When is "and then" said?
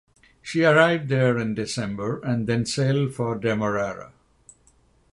2.21-2.65